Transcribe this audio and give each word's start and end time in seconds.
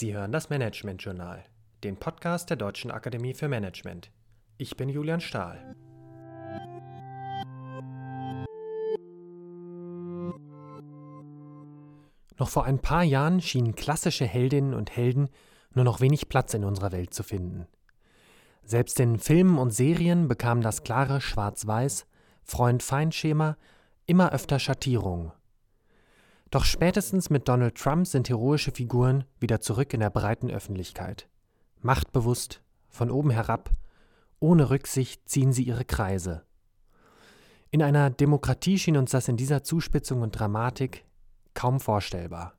Sie 0.00 0.14
hören 0.14 0.30
das 0.30 0.48
Management 0.48 1.02
Journal, 1.02 1.42
den 1.82 1.96
Podcast 1.96 2.50
der 2.50 2.56
Deutschen 2.56 2.92
Akademie 2.92 3.34
für 3.34 3.48
Management. 3.48 4.12
Ich 4.56 4.76
bin 4.76 4.88
Julian 4.88 5.20
Stahl. 5.20 5.74
Noch 12.38 12.48
vor 12.48 12.64
ein 12.64 12.78
paar 12.78 13.02
Jahren 13.02 13.40
schienen 13.40 13.74
klassische 13.74 14.24
Heldinnen 14.24 14.72
und 14.72 14.94
Helden 14.94 15.30
nur 15.74 15.84
noch 15.84 16.00
wenig 16.00 16.28
Platz 16.28 16.54
in 16.54 16.62
unserer 16.62 16.92
Welt 16.92 17.12
zu 17.12 17.24
finden. 17.24 17.66
Selbst 18.62 19.00
in 19.00 19.18
Filmen 19.18 19.58
und 19.58 19.72
Serien 19.72 20.28
bekam 20.28 20.60
das 20.60 20.84
klare 20.84 21.20
Schwarz-Weiß, 21.20 22.06
Freund-Feind-Schema 22.44 23.56
immer 24.06 24.30
öfter 24.30 24.60
Schattierungen. 24.60 25.32
Doch 26.50 26.64
spätestens 26.64 27.28
mit 27.28 27.46
Donald 27.48 27.74
Trump 27.74 28.06
sind 28.06 28.28
heroische 28.28 28.72
Figuren 28.72 29.24
wieder 29.38 29.60
zurück 29.60 29.92
in 29.92 30.00
der 30.00 30.10
breiten 30.10 30.50
Öffentlichkeit. 30.50 31.28
Machtbewusst, 31.82 32.62
von 32.88 33.10
oben 33.10 33.30
herab, 33.30 33.70
ohne 34.40 34.70
Rücksicht 34.70 35.28
ziehen 35.28 35.52
sie 35.52 35.64
ihre 35.64 35.84
Kreise. 35.84 36.44
In 37.70 37.82
einer 37.82 38.08
Demokratie 38.08 38.78
schien 38.78 38.96
uns 38.96 39.10
das 39.10 39.28
in 39.28 39.36
dieser 39.36 39.62
Zuspitzung 39.62 40.22
und 40.22 40.32
Dramatik 40.32 41.04
kaum 41.52 41.80
vorstellbar. 41.80 42.54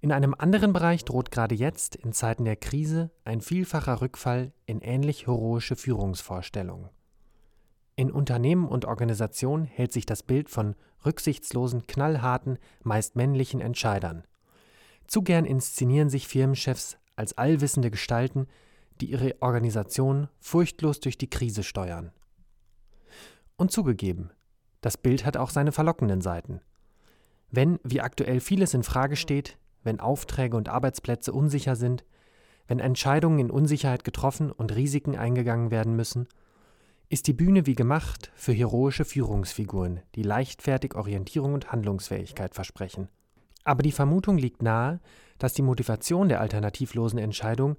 In 0.00 0.12
einem 0.12 0.34
anderen 0.38 0.72
Bereich 0.72 1.04
droht 1.04 1.30
gerade 1.30 1.54
jetzt, 1.54 1.96
in 1.96 2.12
Zeiten 2.12 2.44
der 2.44 2.56
Krise, 2.56 3.10
ein 3.24 3.40
vielfacher 3.40 4.00
Rückfall 4.00 4.52
in 4.64 4.80
ähnlich 4.80 5.26
heroische 5.26 5.76
Führungsvorstellungen. 5.76 6.88
In 7.98 8.10
Unternehmen 8.10 8.68
und 8.68 8.84
Organisationen 8.84 9.64
hält 9.64 9.90
sich 9.90 10.04
das 10.04 10.22
Bild 10.22 10.50
von 10.50 10.76
rücksichtslosen, 11.06 11.86
knallharten, 11.86 12.58
meist 12.82 13.16
männlichen 13.16 13.62
Entscheidern. 13.62 14.24
Zu 15.06 15.22
gern 15.22 15.46
inszenieren 15.46 16.10
sich 16.10 16.28
Firmenchefs 16.28 16.98
als 17.16 17.38
allwissende 17.38 17.90
Gestalten, 17.90 18.48
die 19.00 19.10
ihre 19.10 19.34
Organisation 19.40 20.28
furchtlos 20.40 21.00
durch 21.00 21.16
die 21.16 21.30
Krise 21.30 21.62
steuern. 21.62 22.12
Und 23.56 23.72
zugegeben, 23.72 24.30
das 24.82 24.98
Bild 24.98 25.24
hat 25.24 25.38
auch 25.38 25.50
seine 25.50 25.72
verlockenden 25.72 26.20
Seiten. 26.20 26.60
Wenn, 27.50 27.78
wie 27.82 28.02
aktuell 28.02 28.40
vieles 28.40 28.74
in 28.74 28.82
Frage 28.82 29.16
steht, 29.16 29.56
wenn 29.84 30.00
Aufträge 30.00 30.56
und 30.56 30.68
Arbeitsplätze 30.68 31.32
unsicher 31.32 31.76
sind, 31.76 32.04
wenn 32.68 32.80
Entscheidungen 32.80 33.38
in 33.38 33.50
Unsicherheit 33.50 34.04
getroffen 34.04 34.52
und 34.52 34.74
Risiken 34.74 35.16
eingegangen 35.16 35.70
werden 35.70 35.96
müssen, 35.96 36.28
ist 37.08 37.26
die 37.26 37.32
Bühne 37.32 37.66
wie 37.66 37.74
gemacht 37.74 38.32
für 38.34 38.52
heroische 38.52 39.04
Führungsfiguren, 39.04 40.00
die 40.14 40.22
leichtfertig 40.22 40.94
Orientierung 40.94 41.54
und 41.54 41.70
Handlungsfähigkeit 41.70 42.54
versprechen. 42.54 43.08
Aber 43.64 43.82
die 43.82 43.92
Vermutung 43.92 44.38
liegt 44.38 44.62
nahe, 44.62 45.00
dass 45.38 45.52
die 45.52 45.62
Motivation 45.62 46.28
der 46.28 46.40
alternativlosen 46.40 47.18
Entscheidung 47.18 47.76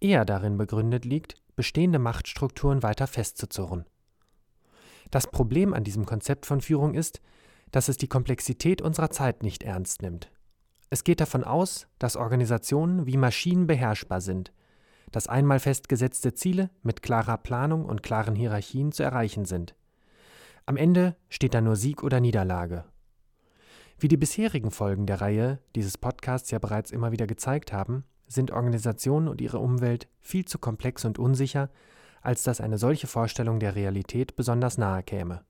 eher 0.00 0.24
darin 0.24 0.56
begründet 0.56 1.04
liegt, 1.04 1.34
bestehende 1.56 1.98
Machtstrukturen 1.98 2.82
weiter 2.82 3.06
festzuzurren. 3.06 3.84
Das 5.10 5.26
Problem 5.26 5.74
an 5.74 5.84
diesem 5.84 6.06
Konzept 6.06 6.46
von 6.46 6.60
Führung 6.60 6.94
ist, 6.94 7.20
dass 7.72 7.88
es 7.88 7.96
die 7.96 8.08
Komplexität 8.08 8.80
unserer 8.80 9.10
Zeit 9.10 9.42
nicht 9.42 9.62
ernst 9.62 10.02
nimmt. 10.02 10.30
Es 10.88 11.04
geht 11.04 11.20
davon 11.20 11.44
aus, 11.44 11.86
dass 11.98 12.16
Organisationen 12.16 13.06
wie 13.06 13.16
Maschinen 13.16 13.66
beherrschbar 13.66 14.20
sind, 14.20 14.52
dass 15.12 15.26
einmal 15.26 15.60
festgesetzte 15.60 16.34
Ziele 16.34 16.70
mit 16.82 17.02
klarer 17.02 17.38
Planung 17.38 17.84
und 17.84 18.02
klaren 18.02 18.34
Hierarchien 18.34 18.92
zu 18.92 19.02
erreichen 19.02 19.44
sind. 19.44 19.74
Am 20.66 20.76
Ende 20.76 21.16
steht 21.28 21.54
da 21.54 21.60
nur 21.60 21.76
Sieg 21.76 22.02
oder 22.02 22.20
Niederlage. 22.20 22.84
Wie 23.98 24.08
die 24.08 24.16
bisherigen 24.16 24.70
Folgen 24.70 25.06
der 25.06 25.20
Reihe 25.20 25.58
dieses 25.74 25.98
Podcasts 25.98 26.50
ja 26.50 26.58
bereits 26.58 26.90
immer 26.90 27.12
wieder 27.12 27.26
gezeigt 27.26 27.72
haben, 27.72 28.04
sind 28.26 28.50
Organisationen 28.50 29.28
und 29.28 29.40
ihre 29.40 29.58
Umwelt 29.58 30.08
viel 30.20 30.44
zu 30.44 30.58
komplex 30.58 31.04
und 31.04 31.18
unsicher, 31.18 31.70
als 32.22 32.42
dass 32.42 32.60
eine 32.60 32.78
solche 32.78 33.06
Vorstellung 33.06 33.60
der 33.60 33.74
Realität 33.74 34.36
besonders 34.36 34.78
nahe 34.78 35.02
käme. 35.02 35.44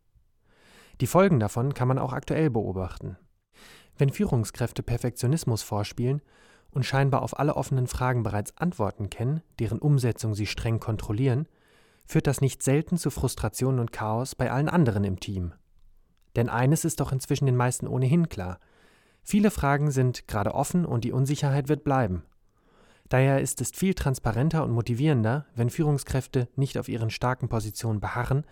Die 1.01 1.07
Folgen 1.07 1.41
davon 1.41 1.75
kann 1.75 1.89
man 1.89 1.99
auch 1.99 2.13
aktuell 2.13 2.51
beobachten. 2.51 3.17
Wenn 3.99 4.11
Führungskräfte 4.11 4.83
Perfektionismus 4.83 5.63
vorspielen 5.63 6.23
und 6.73 6.85
scheinbar 6.85 7.23
auf 7.23 7.39
alle 7.39 7.57
offenen 7.57 7.87
Fragen 7.87 8.23
bereits 8.23 8.57
Antworten 8.57 9.11
kennen, 9.11 9.43
deren 9.59 9.79
Umsetzung 9.79 10.35
sie 10.35 10.47
streng 10.47 10.81
kontrollieren, 10.81 11.47
führt 12.07 12.27
das 12.27 12.41
nicht 12.41 12.63
selten 12.63 12.97
zu 12.97 13.11
Frustration 13.11 13.79
und 13.79 13.93
Chaos 13.93 14.35
bei 14.35 14.51
allen 14.51 14.69
anderen 14.69 15.05
im 15.05 15.21
Team. 15.21 15.53
Denn 16.37 16.49
eines 16.49 16.85
ist 16.85 17.01
doch 17.01 17.13
inzwischen 17.13 17.47
den 17.47 17.57
meisten 17.57 17.87
ohnehin 17.87 18.29
klar. 18.29 18.59
Viele 19.23 19.51
Fragen 19.51 19.91
sind 19.91 20.27
gerade 20.29 20.55
offen 20.55 20.85
und 20.85 21.05
die 21.05 21.13
Unsicherheit 21.13 21.69
wird 21.69 21.85
bleiben. 21.85 22.25
Daher 23.09 23.41
ist 23.41 23.61
es 23.61 23.73
viel 23.73 23.95
transparenter 23.95 24.63
und 24.63 24.71
motivierender, 24.71 25.47
wenn 25.55 25.69
Führungskräfte 25.69 26.49
nicht 26.55 26.79
auf 26.79 26.89
ihren 26.89 27.11
starken 27.11 27.49
Positionen 27.49 28.01
beharren 28.01 28.45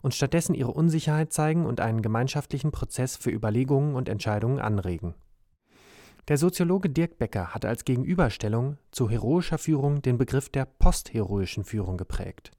und 0.00 0.14
stattdessen 0.14 0.54
ihre 0.54 0.70
Unsicherheit 0.70 1.32
zeigen 1.32 1.66
und 1.66 1.80
einen 1.80 2.02
gemeinschaftlichen 2.02 2.70
Prozess 2.70 3.16
für 3.16 3.30
Überlegungen 3.30 3.96
und 3.96 4.08
Entscheidungen 4.08 4.60
anregen. 4.60 5.14
Der 6.28 6.38
Soziologe 6.38 6.90
Dirk 6.90 7.18
Becker 7.18 7.54
hat 7.54 7.64
als 7.64 7.84
Gegenüberstellung 7.84 8.78
zu 8.90 9.08
heroischer 9.08 9.58
Führung 9.58 10.02
den 10.02 10.18
Begriff 10.18 10.48
der 10.48 10.64
postheroischen 10.64 11.62
Führung 11.62 11.96
geprägt. 11.96 12.50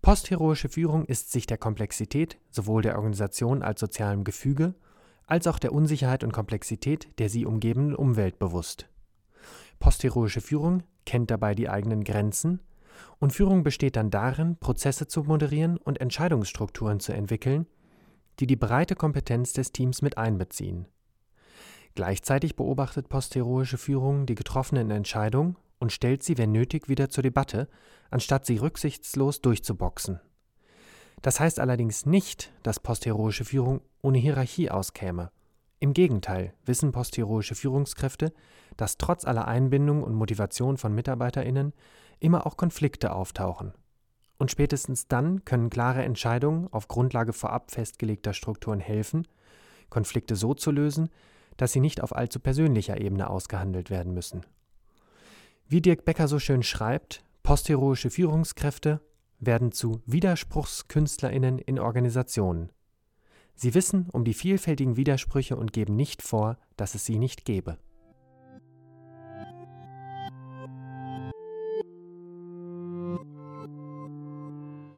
Postheroische 0.00 0.68
Führung 0.68 1.04
ist 1.04 1.32
sich 1.32 1.46
der 1.46 1.58
Komplexität 1.58 2.38
sowohl 2.50 2.82
der 2.82 2.94
Organisation 2.94 3.62
als 3.62 3.80
sozialem 3.80 4.22
Gefüge 4.22 4.74
als 5.26 5.48
auch 5.48 5.58
der 5.58 5.72
Unsicherheit 5.72 6.22
und 6.22 6.32
Komplexität 6.32 7.08
der 7.18 7.28
sie 7.28 7.46
umgebenden 7.46 7.96
Umwelt 7.96 8.38
bewusst. 8.38 8.88
Postheroische 9.80 10.40
Führung 10.40 10.84
kennt 11.04 11.32
dabei 11.32 11.56
die 11.56 11.68
eigenen 11.68 12.04
Grenzen 12.04 12.60
und 13.18 13.32
Führung 13.32 13.64
besteht 13.64 13.96
dann 13.96 14.10
darin, 14.10 14.56
Prozesse 14.56 15.08
zu 15.08 15.24
moderieren 15.24 15.78
und 15.78 16.00
Entscheidungsstrukturen 16.00 17.00
zu 17.00 17.12
entwickeln, 17.12 17.66
die 18.38 18.46
die 18.46 18.56
breite 18.56 18.94
Kompetenz 18.94 19.52
des 19.52 19.72
Teams 19.72 20.00
mit 20.00 20.16
einbeziehen. 20.16 20.86
Gleichzeitig 21.94 22.56
beobachtet 22.56 23.08
postheroische 23.08 23.78
Führung 23.78 24.26
die 24.26 24.34
getroffenen 24.34 24.90
Entscheidungen 24.90 25.56
und 25.78 25.92
stellt 25.92 26.22
sie, 26.22 26.38
wenn 26.38 26.52
nötig, 26.52 26.88
wieder 26.88 27.10
zur 27.10 27.22
Debatte, 27.22 27.68
anstatt 28.10 28.46
sie 28.46 28.56
rücksichtslos 28.56 29.40
durchzuboxen. 29.40 30.20
Das 31.20 31.38
heißt 31.38 31.60
allerdings 31.60 32.06
nicht, 32.06 32.52
dass 32.62 32.80
postheroische 32.80 33.44
Führung 33.44 33.80
ohne 34.00 34.18
Hierarchie 34.18 34.70
auskäme. 34.70 35.30
Im 35.80 35.92
Gegenteil 35.92 36.54
wissen 36.64 36.92
postheroische 36.92 37.54
Führungskräfte, 37.54 38.32
dass 38.76 38.98
trotz 38.98 39.24
aller 39.24 39.46
Einbindung 39.46 40.02
und 40.02 40.14
Motivation 40.14 40.78
von 40.78 40.94
MitarbeiterInnen 40.94 41.72
immer 42.20 42.46
auch 42.46 42.56
Konflikte 42.56 43.12
auftauchen. 43.12 43.72
Und 44.38 44.50
spätestens 44.50 45.08
dann 45.08 45.44
können 45.44 45.70
klare 45.70 46.02
Entscheidungen 46.02 46.72
auf 46.72 46.88
Grundlage 46.88 47.32
vorab 47.32 47.70
festgelegter 47.70 48.32
Strukturen 48.32 48.80
helfen, 48.80 49.26
Konflikte 49.90 50.36
so 50.36 50.54
zu 50.54 50.70
lösen, 50.70 51.10
dass 51.62 51.70
sie 51.70 51.78
nicht 51.78 52.00
auf 52.02 52.16
allzu 52.16 52.40
persönlicher 52.40 53.00
Ebene 53.00 53.30
ausgehandelt 53.30 53.88
werden 53.88 54.12
müssen. 54.12 54.44
Wie 55.68 55.80
Dirk 55.80 56.04
Becker 56.04 56.26
so 56.26 56.40
schön 56.40 56.64
schreibt, 56.64 57.22
postheroische 57.44 58.10
Führungskräfte 58.10 59.00
werden 59.38 59.70
zu 59.70 60.02
Widerspruchskünstlerinnen 60.06 61.60
in 61.60 61.78
Organisationen. 61.78 62.72
Sie 63.54 63.74
wissen 63.74 64.08
um 64.10 64.24
die 64.24 64.34
vielfältigen 64.34 64.96
Widersprüche 64.96 65.54
und 65.54 65.72
geben 65.72 65.94
nicht 65.94 66.20
vor, 66.20 66.58
dass 66.76 66.96
es 66.96 67.04
sie 67.04 67.20
nicht 67.20 67.44
gebe. 67.44 67.78